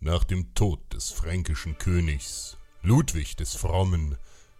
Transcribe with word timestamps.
Nach 0.00 0.22
dem 0.22 0.54
Tod 0.54 0.78
des 0.94 1.10
fränkischen 1.10 1.76
Königs 1.76 2.56
Ludwig 2.82 3.36
des 3.36 3.56
Frommen 3.56 4.16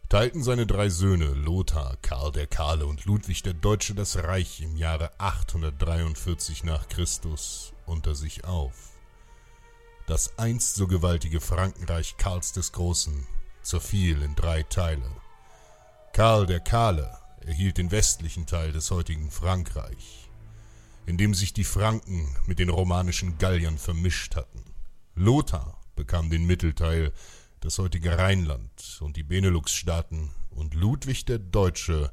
teilten 0.08 0.42
seine 0.42 0.66
drei 0.66 0.88
Söhne 0.88 1.26
Lothar, 1.26 1.96
Karl 2.02 2.32
der 2.32 2.48
Kahle 2.48 2.86
und 2.86 3.04
Ludwig 3.04 3.44
der 3.44 3.54
Deutsche 3.54 3.94
das 3.94 4.16
Reich 4.16 4.60
im 4.60 4.76
Jahre 4.76 5.12
843 5.18 6.64
nach 6.64 6.88
Christus 6.88 7.72
unter 7.86 8.16
sich 8.16 8.46
auf. 8.46 8.98
Das 10.08 10.36
einst 10.40 10.74
so 10.74 10.88
gewaltige 10.88 11.40
Frankenreich 11.40 12.16
Karls 12.16 12.50
des 12.50 12.72
Großen 12.72 13.24
zerfiel 13.62 14.20
in 14.22 14.34
drei 14.34 14.64
Teile. 14.64 15.08
Karl 16.12 16.46
der 16.46 16.60
Kahle 16.60 17.16
erhielt 17.46 17.78
den 17.78 17.92
westlichen 17.92 18.46
Teil 18.46 18.72
des 18.72 18.90
heutigen 18.90 19.30
Frankreich, 19.30 20.28
in 21.06 21.16
dem 21.16 21.32
sich 21.32 21.52
die 21.52 21.62
Franken 21.62 22.34
mit 22.46 22.58
den 22.58 22.70
romanischen 22.70 23.38
Galliern 23.38 23.78
vermischt 23.78 24.34
hatten. 24.34 24.67
Lothar 25.18 25.80
bekam 25.96 26.30
den 26.30 26.46
Mittelteil, 26.46 27.12
das 27.60 27.78
heutige 27.78 28.16
Rheinland 28.16 28.98
und 29.00 29.16
die 29.16 29.24
Benelux-Staaten, 29.24 30.30
und 30.50 30.74
Ludwig 30.74 31.24
der 31.24 31.38
Deutsche 31.38 32.12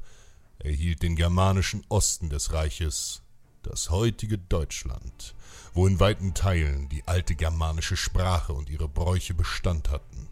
erhielt 0.58 1.02
den 1.02 1.16
germanischen 1.16 1.84
Osten 1.88 2.30
des 2.30 2.52
Reiches, 2.52 3.22
das 3.62 3.90
heutige 3.90 4.38
Deutschland, 4.38 5.34
wo 5.72 5.86
in 5.86 6.00
weiten 6.00 6.34
Teilen 6.34 6.88
die 6.88 7.06
alte 7.06 7.34
germanische 7.34 7.96
Sprache 7.96 8.52
und 8.52 8.70
ihre 8.70 8.88
Bräuche 8.88 9.34
Bestand 9.34 9.90
hatten. 9.90 10.28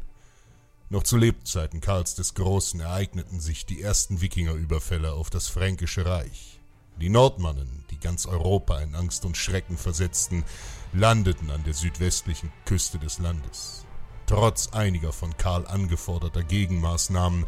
Noch 0.91 1.05
zu 1.05 1.17
Lebzeiten 1.17 1.81
Karls 1.81 2.15
des 2.15 2.35
Großen 2.35 2.81
ereigneten 2.81 3.41
sich 3.41 3.67
die 3.67 3.83
ersten 3.83 4.21
Wikingerüberfälle 4.21 5.13
auf 5.13 5.31
das 5.31 5.49
fränkische 5.49 6.07
Reich. 6.07 6.61
Die 7.01 7.09
Nordmannen, 7.09 7.85
die 7.91 7.99
ganz 7.99 8.27
Europa 8.27 8.79
in 8.81 8.95
Angst 8.95 9.25
und 9.25 9.37
Schrecken 9.37 9.77
versetzten, 9.77 10.45
landeten 10.93 11.51
an 11.51 11.65
der 11.65 11.75
südwestlichen 11.75 12.53
Küste 12.65 12.99
des 12.99 13.19
Landes. 13.19 13.85
Trotz 14.27 14.69
einiger 14.69 15.13
von 15.13 15.37
Karl 15.37 15.67
angeforderter 15.67 16.45
Gegenmaßnahmen, 16.45 17.47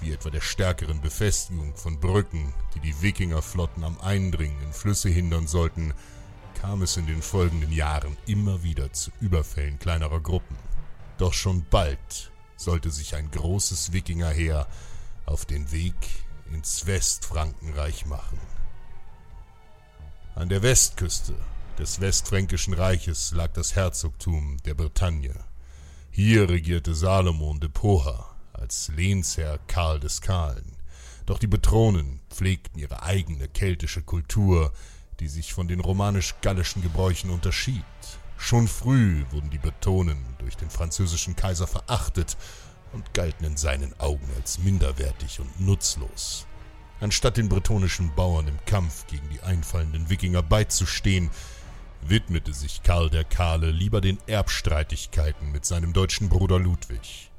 wie 0.00 0.12
etwa 0.12 0.30
der 0.30 0.40
stärkeren 0.40 1.00
Befestigung 1.00 1.74
von 1.74 1.98
Brücken, 1.98 2.54
die 2.74 2.80
die 2.80 3.02
Wikingerflotten 3.02 3.82
am 3.82 4.00
Eindringen 4.00 4.60
in 4.62 4.72
Flüsse 4.72 5.08
hindern 5.08 5.46
sollten, 5.46 5.92
kam 6.60 6.82
es 6.82 6.96
in 6.96 7.06
den 7.06 7.22
folgenden 7.22 7.72
Jahren 7.72 8.16
immer 8.26 8.62
wieder 8.62 8.92
zu 8.92 9.10
Überfällen 9.20 9.78
kleinerer 9.78 10.20
Gruppen. 10.20 10.56
Doch 11.18 11.32
schon 11.32 11.66
bald 11.70 12.30
sollte 12.56 12.90
sich 12.90 13.14
ein 13.14 13.30
großes 13.30 13.92
Wikingerheer 13.92 14.66
auf 15.26 15.44
den 15.44 15.70
Weg 15.72 15.96
ins 16.52 16.86
Westfrankenreich 16.86 18.06
machen. 18.06 18.38
An 20.36 20.50
der 20.50 20.62
Westküste 20.62 21.34
des 21.78 21.98
Westfränkischen 22.02 22.74
Reiches 22.74 23.32
lag 23.32 23.54
das 23.54 23.74
Herzogtum 23.74 24.58
der 24.66 24.74
Bretagne. 24.74 25.32
Hier 26.10 26.50
regierte 26.50 26.94
Salomon 26.94 27.58
de 27.58 27.70
Poha 27.70 28.36
als 28.52 28.88
Lehnsherr 28.94 29.58
Karl 29.66 29.98
des 29.98 30.20
Kahlen. 30.20 30.76
Doch 31.24 31.38
die 31.38 31.46
Betronen 31.46 32.20
pflegten 32.28 32.78
ihre 32.78 33.02
eigene 33.02 33.48
keltische 33.48 34.02
Kultur, 34.02 34.74
die 35.20 35.28
sich 35.28 35.54
von 35.54 35.68
den 35.68 35.80
romanisch-gallischen 35.80 36.82
Gebräuchen 36.82 37.30
unterschied. 37.30 37.82
Schon 38.36 38.68
früh 38.68 39.24
wurden 39.30 39.48
die 39.48 39.58
Bretonen 39.58 40.22
durch 40.36 40.58
den 40.58 40.68
französischen 40.68 41.34
Kaiser 41.34 41.66
verachtet 41.66 42.36
und 42.92 43.14
galten 43.14 43.46
in 43.46 43.56
seinen 43.56 43.98
Augen 43.98 44.28
als 44.36 44.58
minderwertig 44.58 45.40
und 45.40 45.60
nutzlos. 45.60 46.46
Anstatt 47.00 47.36
den 47.36 47.48
bretonischen 47.48 48.14
Bauern 48.14 48.48
im 48.48 48.58
Kampf 48.64 49.06
gegen 49.06 49.28
die 49.28 49.40
einfallenden 49.42 50.08
Wikinger 50.08 50.42
beizustehen, 50.42 51.30
widmete 52.00 52.54
sich 52.54 52.82
Karl 52.82 53.10
der 53.10 53.24
Kahle 53.24 53.70
lieber 53.70 54.00
den 54.00 54.18
Erbstreitigkeiten 54.26 55.52
mit 55.52 55.66
seinem 55.66 55.92
deutschen 55.92 56.28
Bruder 56.28 56.58
Ludwig. 56.58 57.30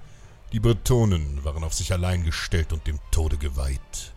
Die 0.51 0.59
Bretonen 0.59 1.43
waren 1.43 1.63
auf 1.63 1.73
sich 1.73 1.91
allein 1.91 2.23
gestellt 2.23 2.71
und 2.71 2.85
dem 2.85 2.99
Tode 3.11 3.37
geweiht. 3.37 4.13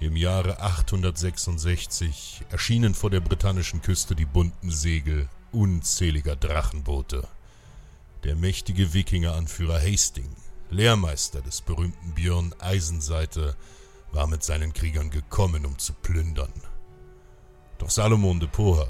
Im 0.00 0.16
Jahre 0.16 0.60
866 0.60 2.42
erschienen 2.50 2.94
vor 2.94 3.08
der 3.10 3.20
britannischen 3.20 3.82
Küste 3.82 4.14
die 4.14 4.24
bunten 4.26 4.70
Segel 4.70 5.28
unzähliger 5.52 6.36
Drachenboote. 6.36 7.26
Der 8.24 8.36
mächtige 8.36 8.94
Wikingeranführer 8.94 9.80
Hasting, 9.80 10.28
Lehrmeister 10.70 11.40
des 11.40 11.60
berühmten 11.60 12.12
Björn 12.14 12.54
Eisenseite, 12.58 13.56
war 14.12 14.26
mit 14.26 14.42
seinen 14.42 14.72
Kriegern 14.72 15.10
gekommen, 15.10 15.66
um 15.66 15.78
zu 15.78 15.92
plündern. 15.94 16.52
Doch 17.78 17.90
Salomon 17.90 18.40
de 18.40 18.48
Poha 18.48 18.86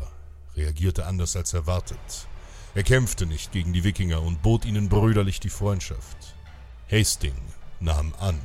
reagierte 0.56 1.06
anders 1.06 1.37
als 1.37 1.55
erwartet. 1.55 2.28
Er 2.75 2.83
kämpfte 2.83 3.27
nicht 3.27 3.53
gegen 3.53 3.72
die 3.72 3.84
Wikinger 3.84 4.22
und 4.22 4.43
bot 4.43 4.65
ihnen 4.65 4.88
brüderlich 4.88 5.41
die 5.41 5.50
Freundschaft. 5.50 6.34
Hasting 6.91 7.34
nahm 7.81 8.15
an. 8.19 8.41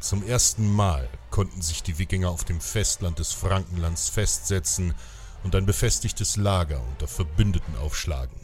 Zum 0.00 0.22
ersten 0.26 0.70
Mal 0.70 1.08
konnten 1.30 1.62
sich 1.62 1.82
die 1.82 1.98
Wikinger 1.98 2.28
auf 2.28 2.44
dem 2.44 2.60
Festland 2.60 3.18
des 3.18 3.32
Frankenlands 3.32 4.08
festsetzen 4.08 4.94
und 5.42 5.54
ein 5.54 5.66
befestigtes 5.66 6.36
Lager 6.36 6.82
unter 6.82 7.08
Verbündeten 7.08 7.76
aufschlagen. 7.76 8.38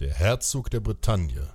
Der 0.00 0.12
Herzog 0.12 0.70
der 0.70 0.80
Bretagne 0.80 1.48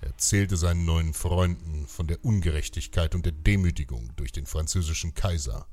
erzählte 0.00 0.56
seinen 0.56 0.84
neuen 0.84 1.14
Freunden 1.14 1.86
von 1.86 2.06
der 2.06 2.24
Ungerechtigkeit 2.24 3.14
und 3.14 3.24
der 3.26 3.32
Demütigung 3.32 4.10
durch 4.16 4.32
den 4.32 4.46
französischen 4.46 5.14
Kaiser. 5.14 5.66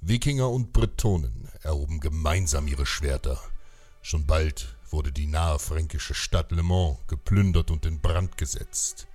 Wikinger 0.00 0.50
und 0.50 0.72
Bretonen 0.72 1.48
erhoben 1.62 2.00
gemeinsam 2.00 2.68
ihre 2.68 2.86
Schwerter. 2.86 3.40
Schon 4.02 4.26
bald 4.26 4.76
wurde 4.90 5.10
die 5.10 5.26
nahe 5.26 5.58
fränkische 5.58 6.14
Stadt 6.14 6.52
Le 6.52 6.62
Mans 6.62 6.98
geplündert 7.08 7.70
und 7.70 7.86
in 7.86 8.00
Brand 8.00 8.36
gesetzt. 8.36 9.08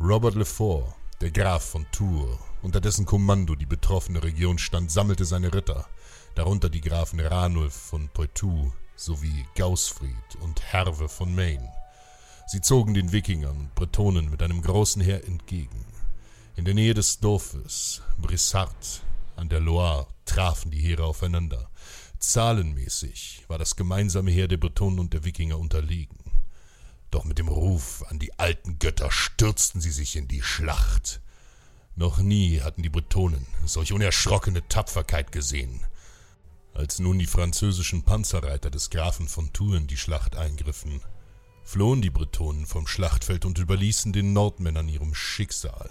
Robert 0.00 0.34
Lefort, 0.34 0.94
der 1.20 1.30
Graf 1.30 1.64
von 1.64 1.84
Tours, 1.92 2.38
unter 2.62 2.80
dessen 2.80 3.04
Kommando 3.04 3.54
die 3.54 3.66
betroffene 3.66 4.22
Region 4.22 4.58
stand, 4.58 4.90
sammelte 4.90 5.24
seine 5.24 5.52
Ritter, 5.52 5.86
darunter 6.34 6.70
die 6.70 6.80
Grafen 6.80 7.20
Ranulf 7.20 7.74
von 7.74 8.08
Poitou 8.08 8.72
sowie 8.96 9.46
Gausfried 9.56 10.36
und 10.40 10.62
Herve 10.62 11.08
von 11.08 11.34
Maine. 11.34 11.79
Sie 12.52 12.60
zogen 12.60 12.94
den 12.94 13.12
Wikingern 13.12 13.56
und 13.56 13.74
Bretonen 13.76 14.28
mit 14.28 14.42
einem 14.42 14.60
großen 14.60 15.00
Heer 15.00 15.24
entgegen. 15.24 15.84
In 16.56 16.64
der 16.64 16.74
Nähe 16.74 16.94
des 16.94 17.20
Dorfes 17.20 18.02
Brissart 18.18 19.04
an 19.36 19.48
der 19.48 19.60
Loire 19.60 20.08
trafen 20.24 20.72
die 20.72 20.80
Heere 20.80 21.04
aufeinander. 21.04 21.70
Zahlenmäßig 22.18 23.44
war 23.46 23.56
das 23.56 23.76
gemeinsame 23.76 24.32
Heer 24.32 24.48
der 24.48 24.56
Bretonen 24.56 24.98
und 24.98 25.14
der 25.14 25.22
Wikinger 25.22 25.60
unterlegen. 25.60 26.18
Doch 27.12 27.24
mit 27.24 27.38
dem 27.38 27.46
Ruf 27.46 28.04
an 28.08 28.18
die 28.18 28.36
alten 28.36 28.80
Götter 28.80 29.12
stürzten 29.12 29.80
sie 29.80 29.92
sich 29.92 30.16
in 30.16 30.26
die 30.26 30.42
Schlacht. 30.42 31.20
Noch 31.94 32.18
nie 32.18 32.62
hatten 32.62 32.82
die 32.82 32.88
Bretonen 32.88 33.46
solch 33.64 33.92
unerschrockene 33.92 34.66
Tapferkeit 34.66 35.30
gesehen. 35.30 35.82
Als 36.74 36.98
nun 36.98 37.20
die 37.20 37.26
französischen 37.26 38.02
Panzerreiter 38.02 38.72
des 38.72 38.90
Grafen 38.90 39.28
von 39.28 39.52
Tours 39.52 39.76
in 39.76 39.86
die 39.86 39.96
Schlacht 39.96 40.34
eingriffen, 40.34 41.00
flohen 41.64 42.02
die 42.02 42.10
Bretonen 42.10 42.66
vom 42.66 42.86
Schlachtfeld 42.86 43.44
und 43.44 43.58
überließen 43.58 44.12
den 44.12 44.32
Nordmännern 44.32 44.88
ihrem 44.88 45.14
Schicksal. 45.14 45.90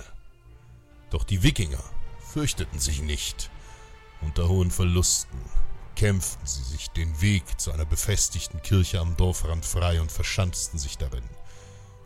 Doch 1.09 1.23
die 1.23 1.43
Wikinger 1.43 1.83
fürchteten 2.19 2.79
sich 2.79 3.01
nicht. 3.01 3.49
Unter 4.21 4.49
hohen 4.49 4.71
Verlusten 4.71 5.39
kämpften 5.95 6.45
sie 6.45 6.63
sich 6.63 6.89
den 6.89 7.21
Weg 7.21 7.59
zu 7.59 7.71
einer 7.71 7.85
befestigten 7.85 8.61
Kirche 8.61 8.99
am 8.99 9.15
Dorfrand 9.17 9.65
frei 9.65 10.01
und 10.01 10.11
verschanzten 10.11 10.79
sich 10.79 10.97
darin. 10.97 11.23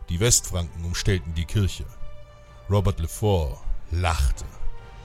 Die 0.09 0.19
Westfranken 0.19 0.85
umstellten 0.85 1.33
die 1.35 1.45
Kirche. 1.45 1.85
Robert 2.69 2.99
Lefort 2.99 3.59
lachte. 3.91 4.45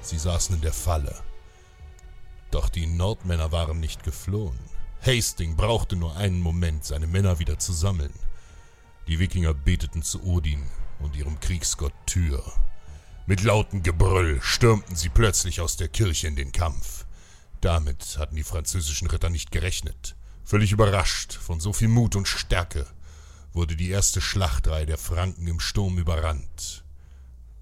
Sie 0.00 0.18
saßen 0.18 0.56
in 0.56 0.60
der 0.62 0.72
Falle. 0.72 1.14
Doch 2.50 2.68
die 2.68 2.86
Nordmänner 2.86 3.52
waren 3.52 3.80
nicht 3.80 4.04
geflohen. 4.04 4.58
Hasting 5.00 5.56
brauchte 5.56 5.96
nur 5.96 6.16
einen 6.16 6.40
Moment, 6.40 6.84
seine 6.84 7.06
Männer 7.06 7.38
wieder 7.38 7.58
zu 7.58 7.72
sammeln. 7.72 8.12
Die 9.08 9.18
Wikinger 9.18 9.54
beteten 9.54 10.02
zu 10.02 10.22
Odin 10.22 10.66
und 10.98 11.16
ihrem 11.16 11.40
Kriegsgott 11.40 11.94
Tyr. 12.04 12.42
Mit 13.26 13.42
lautem 13.42 13.82
Gebrüll 13.82 14.38
stürmten 14.42 14.96
sie 14.96 15.08
plötzlich 15.08 15.62
aus 15.62 15.78
der 15.78 15.88
Kirche 15.88 16.26
in 16.26 16.36
den 16.36 16.52
Kampf. 16.52 17.06
Damit 17.62 18.18
hatten 18.18 18.36
die 18.36 18.42
französischen 18.42 19.08
Ritter 19.08 19.30
nicht 19.30 19.50
gerechnet. 19.50 20.14
Völlig 20.44 20.72
überrascht 20.72 21.32
von 21.32 21.58
so 21.58 21.72
viel 21.72 21.88
Mut 21.88 22.16
und 22.16 22.28
Stärke 22.28 22.86
wurde 23.54 23.76
die 23.76 23.88
erste 23.88 24.20
Schlachtreihe 24.20 24.84
der 24.84 24.98
Franken 24.98 25.46
im 25.46 25.58
Sturm 25.58 25.96
überrannt. 25.96 26.84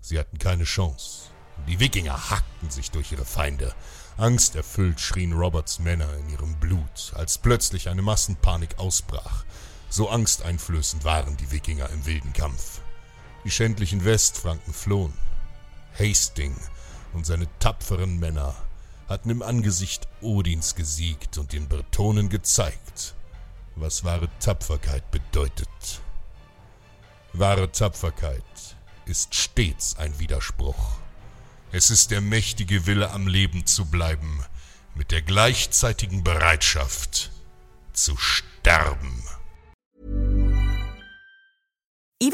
Sie 0.01 0.19
hatten 0.19 0.39
keine 0.39 0.65
Chance. 0.65 1.31
Die 1.69 1.79
Wikinger 1.79 2.29
hackten 2.29 2.71
sich 2.71 2.91
durch 2.91 3.13
ihre 3.13 3.25
Feinde. 3.25 3.73
Angsterfüllt 4.17 5.01
schrien 5.01 5.33
Roberts 5.33 5.79
Männer 5.79 6.13
in 6.17 6.29
ihrem 6.29 6.57
Blut, 6.57 7.13
als 7.15 7.39
plötzlich 7.39 7.89
eine 7.89 8.03
Massenpanik 8.03 8.79
ausbrach. 8.79 9.45
So 9.97 10.11
angsteinflößend 10.11 11.05
waren 11.05 11.39
die 11.39 11.51
Wikinger 11.51 11.89
im 11.89 12.05
wilden 12.05 12.35
Kampf. 12.35 12.83
Die 13.45 13.51
schändlichen 13.51 14.05
Westfranken 14.05 14.75
flohen. 14.75 15.15
Hasting 15.99 16.55
und 17.15 17.25
seine 17.25 17.49
tapferen 17.61 18.19
Männer 18.19 18.55
hatten 19.09 19.31
im 19.31 19.41
Angesicht 19.41 20.07
Odins 20.21 20.75
gesiegt 20.75 21.39
und 21.39 21.55
den 21.55 21.67
Bretonen 21.67 22.29
gezeigt, 22.29 23.15
was 23.75 24.05
wahre 24.05 24.29
Tapferkeit 24.39 25.11
bedeutet. 25.11 26.03
Wahre 27.33 27.73
Tapferkeit 27.73 28.45
ist 29.07 29.35
stets 29.35 29.97
ein 29.97 30.19
Widerspruch. 30.19 30.99
Es 31.73 31.89
ist 31.89 32.11
der 32.11 32.21
mächtige 32.21 32.85
Wille 32.85 33.13
am 33.13 33.27
Leben 33.27 33.65
zu 33.65 33.87
bleiben, 33.87 34.45
mit 34.95 35.11
der 35.11 35.23
gleichzeitigen 35.23 36.23
Bereitschaft 36.23 37.31
zu 37.95 38.19
sterben. 38.19 38.36